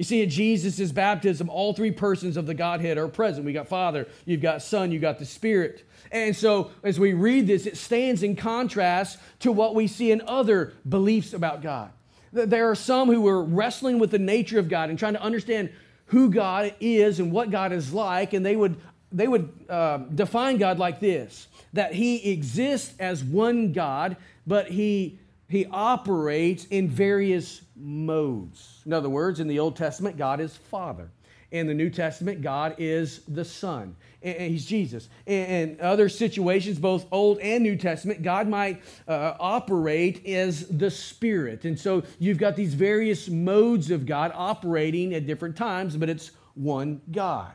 [0.00, 3.44] You see, at Jesus' baptism, all three persons of the Godhead are present.
[3.44, 5.84] We got Father, you've got Son, you've got the Spirit.
[6.10, 10.22] And so, as we read this, it stands in contrast to what we see in
[10.22, 11.90] other beliefs about God.
[12.32, 15.68] There are some who are wrestling with the nature of God and trying to understand
[16.06, 18.80] who God is and what God is like, and they would,
[19.12, 25.18] they would uh, define God like this that He exists as one God, but He
[25.50, 28.82] he operates in various modes.
[28.86, 31.10] In other words, in the Old Testament, God is Father.
[31.50, 33.96] In the New Testament, God is the Son.
[34.22, 35.08] And he's Jesus.
[35.26, 41.64] In other situations, both Old and New Testament, God might uh, operate as the Spirit.
[41.64, 46.30] And so you've got these various modes of God operating at different times, but it's
[46.54, 47.50] one God.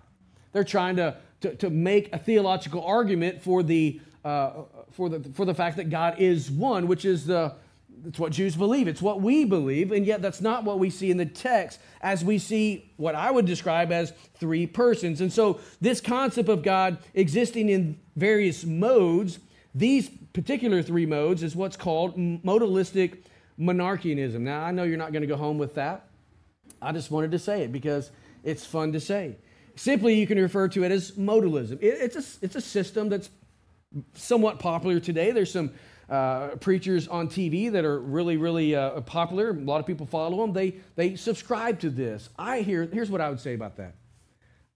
[0.51, 5.45] They're trying to, to, to make a theological argument for the, uh, for, the, for
[5.45, 7.55] the fact that God is one, which is the
[8.05, 8.87] it's what Jews believe.
[8.87, 12.23] It's what we believe, and yet that's not what we see in the text as
[12.23, 15.21] we see what I would describe as three persons.
[15.21, 19.39] And so, this concept of God existing in various modes,
[19.73, 23.23] these particular three modes, is what's called modalistic
[23.59, 24.41] monarchianism.
[24.41, 26.07] Now, I know you're not going to go home with that.
[26.81, 28.11] I just wanted to say it because
[28.43, 29.37] it's fun to say.
[29.75, 31.79] Simply, you can refer to it as modalism.
[31.81, 33.29] it's, a, it's a system that's
[34.13, 35.31] somewhat popular today.
[35.31, 35.71] There's some
[36.09, 39.49] uh, preachers on TV that are really, really uh, popular.
[39.49, 40.53] A lot of people follow them.
[40.53, 42.29] They, they subscribe to this.
[42.37, 43.95] I hear, here's what I would say about that.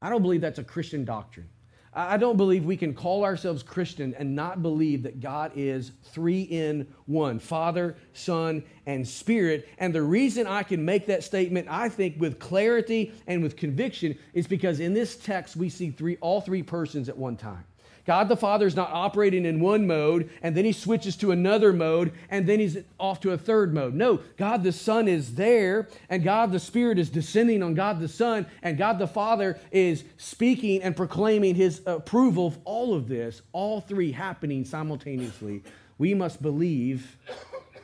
[0.02, 1.50] I don't believe that's a Christian doctrine.
[1.92, 6.44] I don't believe we can call ourselves Christian and not believe that God is three
[6.44, 9.68] in one Father, Son, and Spirit.
[9.80, 14.18] And the reason I can make that statement, I think, with clarity and with conviction,
[14.34, 17.66] is because in this text we see three, all three persons at one time.
[18.10, 21.72] God the Father is not operating in one mode and then he switches to another
[21.72, 23.94] mode and then he's off to a third mode.
[23.94, 28.08] No, God the Son is there and God the Spirit is descending on God the
[28.08, 33.44] Son and God the Father is speaking and proclaiming his approval of all of this,
[33.52, 35.62] all three happening simultaneously.
[36.00, 37.16] We must believe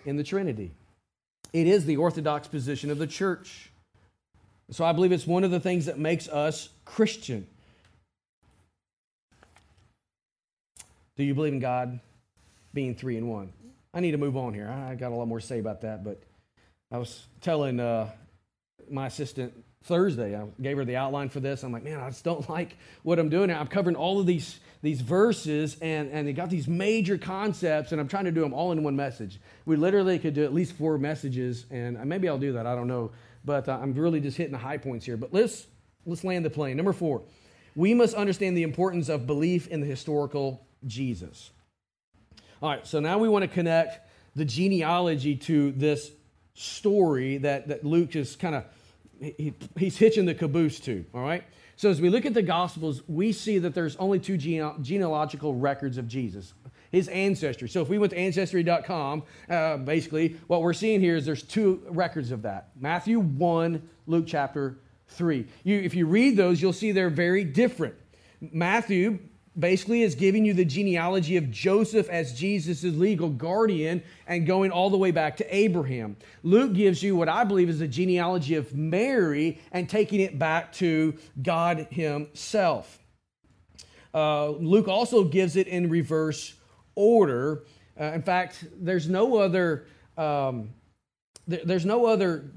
[0.05, 0.71] in the Trinity.
[1.53, 3.69] It is the orthodox position of the church.
[4.71, 7.45] So I believe it's one of the things that makes us Christian.
[11.17, 11.99] Do you believe in God
[12.73, 13.53] being three in one?
[13.93, 14.69] I need to move on here.
[14.69, 16.21] I got a lot more to say about that, but
[16.91, 18.09] I was telling uh,
[18.89, 19.53] my assistant
[19.85, 21.63] Thursday, I gave her the outline for this.
[21.63, 23.49] I'm like, man, I just don't like what I'm doing.
[23.49, 28.01] I'm covering all of these, these verses, and, and they got these major concepts, and
[28.01, 29.39] I'm trying to do them all in one message.
[29.65, 32.67] We literally could do at least four messages, and maybe I'll do that.
[32.67, 33.11] I don't know.
[33.45, 35.15] But uh, I'm really just hitting the high points here.
[35.15, 35.67] But let's,
[36.05, 36.75] let's land the plane.
[36.75, 37.21] Number four,
[37.75, 41.51] we must understand the importance of belief in the historical Jesus.
[42.61, 43.99] All right, so now we want to connect
[44.35, 46.11] the genealogy to this
[46.53, 48.65] story that, that Luke is kind of
[49.19, 51.05] he, he's hitching the caboose to.
[51.13, 51.43] All right.
[51.77, 55.53] So as we look at the Gospels, we see that there's only two gene- genealogical
[55.53, 56.53] records of Jesus,
[56.91, 57.67] his ancestry.
[57.67, 61.83] So if we went to ancestry.com, uh, basically what we're seeing here is there's two
[61.89, 64.77] records of that: Matthew one, Luke chapter
[65.09, 65.47] three.
[65.63, 67.95] You, if you read those, you'll see they're very different.
[68.39, 69.19] Matthew
[69.57, 74.89] basically is giving you the genealogy of Joseph as Jesus' legal guardian and going all
[74.89, 76.17] the way back to Abraham.
[76.43, 80.73] Luke gives you what I believe is the genealogy of Mary and taking it back
[80.73, 82.99] to God Himself.
[84.13, 86.55] Uh, Luke also gives it in reverse
[86.95, 87.63] order.
[87.99, 89.87] Uh, in fact, there's no other.
[90.17, 90.69] Um,
[91.47, 92.49] there's no other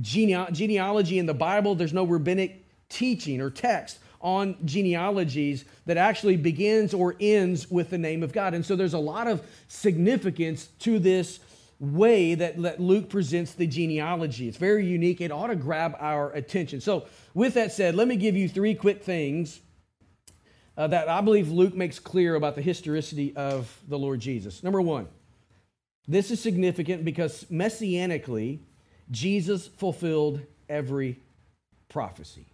[0.00, 1.74] gene- genealogy in the Bible.
[1.74, 7.98] There's no rabbinic teaching or text on genealogies that actually begins or ends with the
[7.98, 8.54] name of God.
[8.54, 11.40] And so there's a lot of significance to this
[11.78, 14.48] way that, that Luke presents the genealogy.
[14.48, 15.20] It's very unique.
[15.20, 16.80] It ought to grab our attention.
[16.80, 19.60] So, with that said, let me give you three quick things
[20.76, 24.62] uh, that I believe Luke makes clear about the historicity of the Lord Jesus.
[24.62, 25.08] Number one,
[26.08, 28.60] this is significant because messianically,
[29.10, 31.20] Jesus fulfilled every
[31.88, 32.46] prophecy.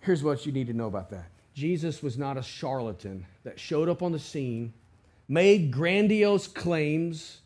[0.00, 1.26] Here's what you need to know about that.
[1.54, 4.72] Jesus was not a charlatan that showed up on the scene,
[5.28, 7.40] made grandiose claims.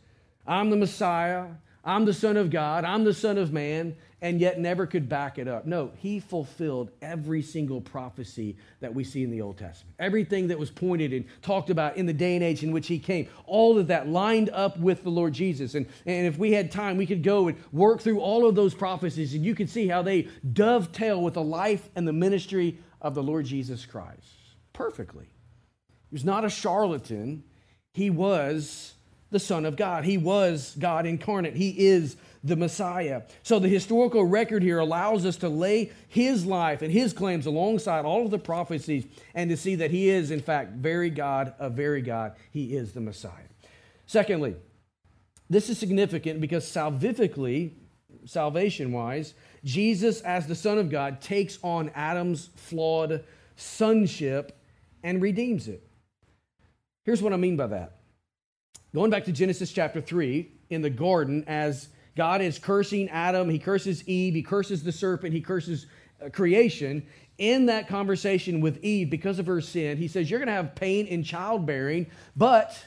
[0.47, 1.47] I'm the Messiah,
[1.85, 5.39] I'm the Son of God, I'm the Son of Man, and yet never could back
[5.39, 5.67] it up.
[5.67, 9.95] No, he fulfilled every single prophecy that we see in the Old Testament.
[9.99, 12.99] Everything that was pointed and talked about in the day and age in which he
[12.99, 15.75] came, all of that lined up with the Lord Jesus.
[15.75, 18.73] And, and if we had time, we could go and work through all of those
[18.73, 23.15] prophecies, and you could see how they dovetail with the life and the ministry of
[23.15, 25.27] the Lord Jesus Christ perfectly.
[26.11, 27.45] He was not a charlatan,
[27.95, 28.94] he was
[29.35, 30.05] the Son of God.
[30.05, 31.57] He was God incarnate.
[31.57, 33.23] He is the Messiah.
[33.43, 38.05] So the historical record here allows us to lay his life and his claims alongside
[38.05, 39.05] all of the prophecies
[39.35, 42.37] and to see that he is, in fact, very God, a very God.
[42.53, 43.33] He is the Messiah.
[44.07, 44.55] Secondly,
[45.51, 47.73] this is significant because salvifically,
[48.27, 53.25] salvation wise, Jesus, as the Son of God, takes on Adam's flawed
[53.57, 54.57] sonship
[55.03, 55.83] and redeems it.
[57.05, 57.97] Here's what I mean by that.
[58.95, 63.59] Going back to Genesis chapter 3, in the garden, as God is cursing Adam, he
[63.59, 65.87] curses Eve, he curses the serpent, he curses
[66.25, 67.05] uh, creation.
[67.37, 70.77] In that conversation with Eve, because of her sin, he says, You're going to have
[70.77, 72.87] pain in childbearing, but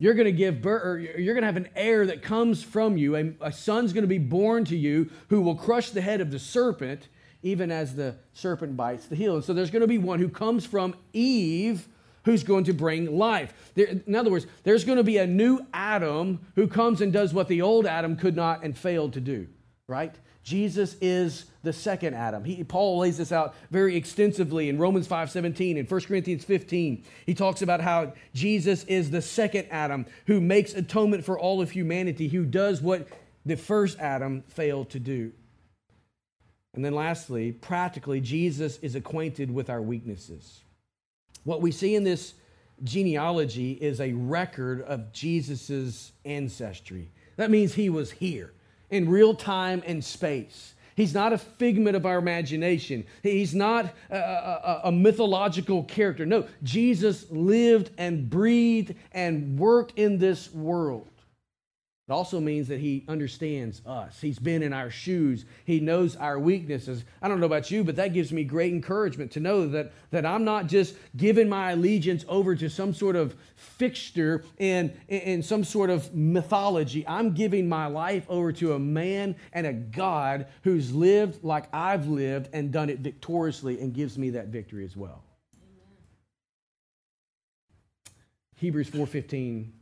[0.00, 3.14] you're going to give birth, you're going to have an heir that comes from you.
[3.14, 6.32] A, a son's going to be born to you who will crush the head of
[6.32, 7.06] the serpent,
[7.44, 9.36] even as the serpent bites the heel.
[9.36, 11.86] And so there's going to be one who comes from Eve
[12.24, 13.72] who's going to bring life.
[13.74, 17.32] There, in other words, there's going to be a new Adam who comes and does
[17.32, 19.48] what the old Adam could not and failed to do,
[19.86, 20.14] right?
[20.48, 22.42] Jesus is the second Adam.
[22.42, 27.04] He, Paul lays this out very extensively in Romans 5:17 and 1 Corinthians 15.
[27.26, 31.70] He talks about how Jesus is the second Adam who makes atonement for all of
[31.70, 33.08] humanity, who does what
[33.44, 35.32] the first Adam failed to do.
[36.74, 40.62] And then lastly, practically Jesus is acquainted with our weaknesses.
[41.48, 42.34] What we see in this
[42.84, 47.10] genealogy is a record of Jesus' ancestry.
[47.36, 48.52] That means he was here
[48.90, 50.74] in real time and space.
[50.94, 53.06] He's not a figment of our imagination.
[53.22, 56.26] He's not a, a, a, mythological character.
[56.26, 61.08] No, Jesus lived and breathed and worked in this world.
[62.08, 64.18] It also means that he understands us.
[64.18, 65.44] He's been in our shoes.
[65.66, 67.04] He knows our weaknesses.
[67.20, 70.24] I don't know about you, but that gives me great encouragement to know that, that
[70.24, 75.64] I'm not just giving my allegiance over to some sort of fixture and, and some
[75.64, 77.06] sort of mythology.
[77.06, 82.06] I'm giving my life over to a man and a God who's lived like I've
[82.06, 85.24] lived and done it victoriously and gives me that victory as well.
[85.60, 85.98] Amen.
[88.56, 89.72] Hebrews 4:15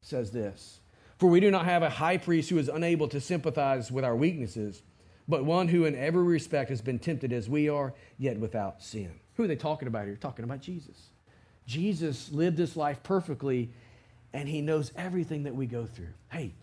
[0.00, 0.80] says this.
[1.18, 4.14] For we do not have a high priest who is unable to sympathize with our
[4.14, 4.82] weaknesses,
[5.26, 9.12] but one who in every respect has been tempted as we are, yet without sin.
[9.34, 10.16] Who are they talking about here?
[10.16, 11.08] Talking about Jesus.
[11.66, 13.70] Jesus lived this life perfectly,
[14.32, 16.14] and he knows everything that we go through.
[16.30, 16.54] Hey,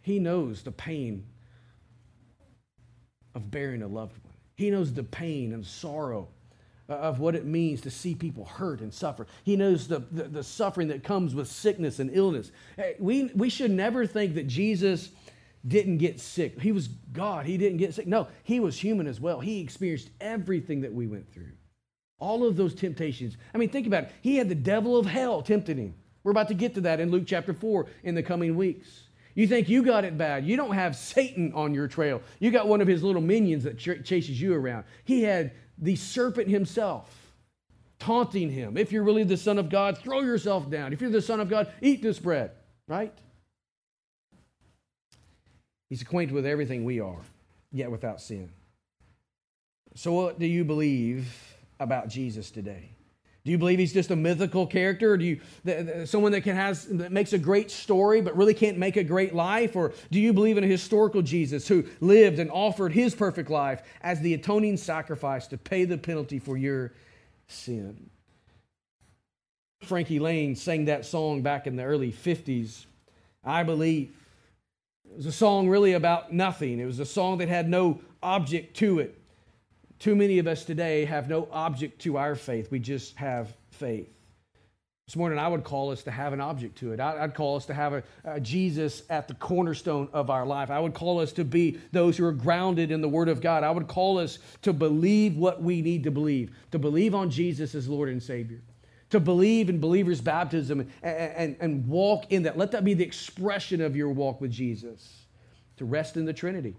[0.00, 1.26] he knows the pain
[3.34, 4.34] of bearing a loved one.
[4.56, 6.28] He knows the pain and sorrow
[6.90, 9.26] Uh, of what it means to see people hurt and suffer.
[9.44, 12.50] He knows the, the, the, suffering that comes with sickness and illness.
[12.98, 15.10] We, we should never think that Jesus
[15.66, 16.58] didn't get sick.
[16.58, 17.44] He was God.
[17.44, 18.06] He didn't get sick.
[18.06, 19.38] No, he was human as well.
[19.38, 21.52] He experienced everything that we went through.
[22.20, 23.36] All of those temptations.
[23.54, 24.12] I mean, think about it.
[24.22, 25.94] He had the devil of hell tempting him.
[26.24, 29.07] We're about to get to that in Luke chapter 4 in the coming weeks.
[29.38, 30.44] You think you got it bad.
[30.44, 32.22] You don't have Satan on your trail.
[32.40, 34.82] You got one of his little minions that ch- chases you around.
[35.04, 37.32] He had the serpent himself,
[38.00, 38.76] taunting him.
[38.76, 40.92] If you're really the Son of God, throw yourself down.
[40.92, 42.50] If you're the Son of God, eat this bread,
[42.88, 43.16] right?
[45.88, 47.20] He's acquainted with everything we are,
[47.70, 48.50] yet without sin.
[49.94, 51.32] So, what do you believe
[51.78, 52.90] about Jesus today?
[53.44, 55.16] Do you believe he's just a mythical character?
[55.16, 58.96] Do you someone that can has that makes a great story but really can't make
[58.96, 59.74] a great life?
[59.76, 63.82] Or do you believe in a historical Jesus who lived and offered his perfect life
[64.02, 66.92] as the atoning sacrifice to pay the penalty for your
[67.46, 68.10] sin?
[69.82, 72.86] Frankie Laine sang that song back in the early 50s.
[73.44, 74.14] I believe.
[75.10, 76.78] It was a song really about nothing.
[76.80, 79.17] It was a song that had no object to it.
[79.98, 82.70] Too many of us today have no object to our faith.
[82.70, 84.08] We just have faith.
[85.08, 87.00] This morning, I would call us to have an object to it.
[87.00, 90.70] I'd call us to have a, a, Jesus at the cornerstone of our life.
[90.70, 93.64] I would call us to be those who are grounded in the Word of God.
[93.64, 97.74] I would call us to believe what we need to believe, to believe on Jesus
[97.74, 98.60] as Lord and Savior,
[99.08, 102.58] to believe in believers' baptism and, and, and walk in that.
[102.58, 105.24] Let that be the expression of your walk with Jesus,
[105.78, 106.76] to rest in the Trinity.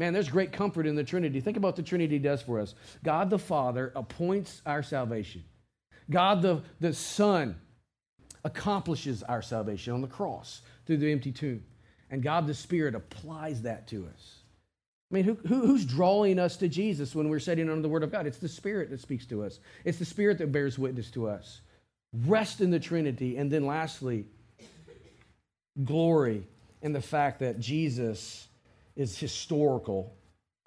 [0.00, 1.40] Man, there's great comfort in the Trinity.
[1.40, 2.74] Think about the Trinity does for us.
[3.04, 5.44] God the Father appoints our salvation.
[6.10, 7.54] God the, the Son
[8.42, 11.62] accomplishes our salvation on the cross through the empty tomb.
[12.10, 14.36] And God the Spirit applies that to us.
[15.12, 18.02] I mean, who, who, who's drawing us to Jesus when we're sitting under the Word
[18.02, 18.26] of God?
[18.26, 21.60] It's the Spirit that speaks to us, it's the Spirit that bears witness to us.
[22.24, 23.36] Rest in the Trinity.
[23.36, 24.24] And then lastly,
[25.84, 26.48] glory
[26.80, 28.46] in the fact that Jesus
[29.00, 30.14] is historical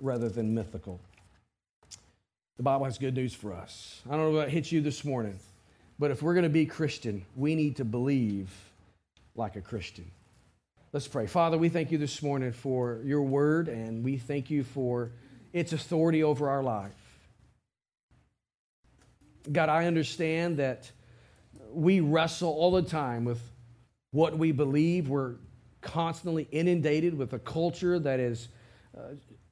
[0.01, 0.99] rather than mythical.
[2.57, 4.01] The Bible has good news for us.
[4.07, 5.37] I don't know if what hits you this morning,
[5.99, 8.49] but if we're going to be Christian, we need to believe
[9.35, 10.09] like a Christian.
[10.93, 11.27] Let's pray.
[11.27, 15.11] Father, we thank you this morning for your word, and we thank you for
[15.51, 16.91] its authority over our life.
[19.51, 20.91] God, I understand that
[21.71, 23.41] we wrestle all the time with
[24.09, 25.07] what we believe.
[25.07, 25.35] We're
[25.83, 28.47] constantly inundated with a culture that is
[28.97, 29.01] uh,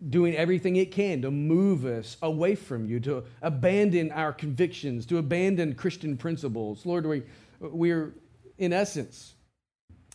[0.10, 5.20] doing everything it can to move us away from you, to abandon our convictions, to
[5.20, 6.86] abandon Christian principles.
[6.86, 7.24] Lord, we,
[7.60, 8.16] we're
[8.58, 9.36] in essence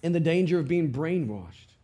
[0.03, 1.75] in the danger of being brainwashed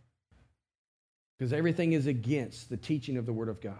[1.37, 3.77] because everything is against the teaching of the Word of God.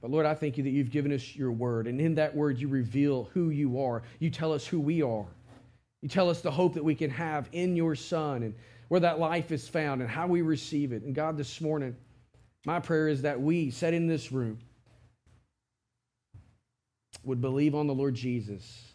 [0.00, 2.60] But Lord, I thank you that you've given us your Word, and in that Word
[2.60, 4.02] you reveal who you are.
[4.18, 5.26] You tell us who we are.
[6.02, 8.54] You tell us the hope that we can have in your Son and
[8.88, 11.02] where that life is found and how we receive it.
[11.02, 11.96] And God, this morning,
[12.64, 14.58] my prayer is that we, set in this room,
[17.24, 18.92] would believe on the Lord Jesus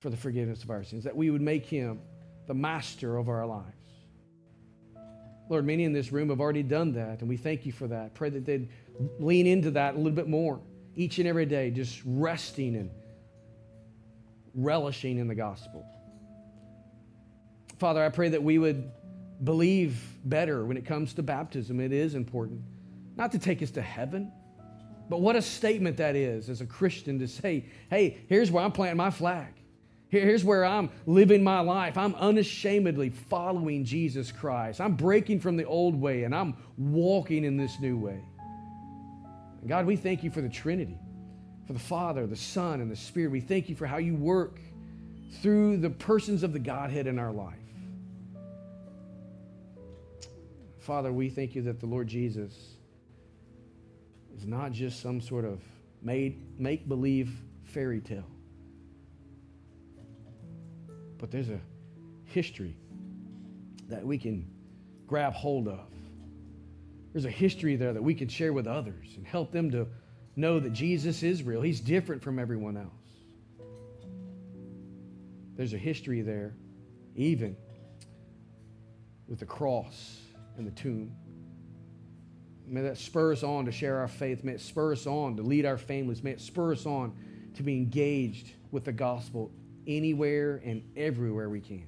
[0.00, 2.00] for the forgiveness of our sins, that we would make him
[2.46, 3.66] the master of our lives.
[5.48, 8.14] Lord, many in this room have already done that, and we thank you for that.
[8.14, 8.68] Pray that they'd
[9.18, 10.60] lean into that a little bit more
[10.96, 12.90] each and every day, just resting and
[14.54, 15.84] relishing in the gospel.
[17.78, 18.90] Father, I pray that we would
[19.44, 21.80] believe better when it comes to baptism.
[21.80, 22.62] It is important,
[23.16, 24.32] not to take us to heaven,
[25.08, 28.72] but what a statement that is as a Christian to say, hey, here's where I'm
[28.72, 29.54] planting my flag.
[30.08, 31.96] Here's where I'm living my life.
[31.96, 34.78] I'm unashamedly following Jesus Christ.
[34.78, 38.20] I'm breaking from the old way and I'm walking in this new way.
[39.66, 40.98] God, we thank you for the Trinity,
[41.66, 43.32] for the Father, the Son, and the Spirit.
[43.32, 44.60] We thank you for how you work
[45.40, 47.61] through the persons of the Godhead in our life.
[50.82, 52.54] Father, we thank you that the Lord Jesus
[54.36, 55.60] is not just some sort of
[56.02, 57.30] made make believe
[57.64, 58.26] fairy tale
[61.22, 61.60] but there's a
[62.24, 62.76] history
[63.88, 64.50] that we can
[65.06, 65.86] grab hold of.
[67.12, 69.86] There's a history there that we can share with others and help them to
[70.34, 71.62] know that Jesus is real.
[71.62, 72.90] He's different from everyone else.
[75.54, 76.56] There's a history there,
[77.14, 77.56] even
[79.28, 80.18] with the cross
[80.56, 81.14] and the tomb.
[82.66, 84.44] May that spur us on to share our faith.
[84.44, 86.22] May it spur us on to lead our families.
[86.22, 87.14] May it spur us on
[87.54, 89.50] to be engaged with the gospel
[89.86, 91.86] anywhere and everywhere we can.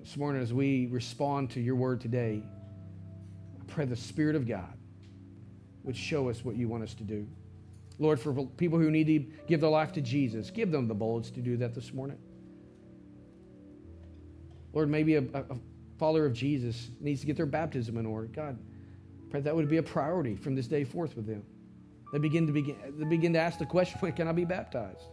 [0.00, 2.42] This morning, as we respond to your word today,
[3.60, 4.72] I pray the Spirit of God
[5.82, 7.26] would show us what you want us to do.
[7.98, 11.30] Lord, for people who need to give their life to Jesus, give them the boldness
[11.32, 12.18] to do that this morning.
[14.72, 15.44] Lord, maybe a, a
[16.00, 18.26] follower of Jesus needs to get their baptism in order.
[18.26, 18.58] God,
[19.28, 21.44] pray that would be a priority from this day forth with them.
[22.12, 25.04] They begin to begin, they begin to ask the question, when can I be baptized?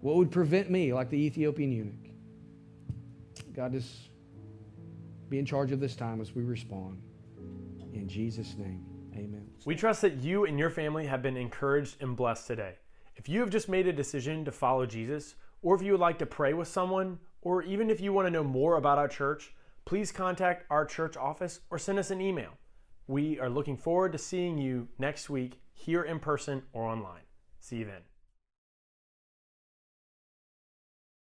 [0.00, 2.12] What would prevent me, like the Ethiopian eunuch?
[3.52, 4.10] God, just
[5.28, 7.02] be in charge of this time as we respond.
[7.92, 9.48] In Jesus' name, amen.
[9.64, 12.74] We trust that you and your family have been encouraged and blessed today.
[13.16, 16.18] If you have just made a decision to follow Jesus, or if you would like
[16.20, 19.52] to pray with someone, or even if you want to know more about our church,
[19.86, 22.50] please contact our church office or send us an email.
[23.06, 27.22] We are looking forward to seeing you next week here in person or online.
[27.60, 28.02] See you then.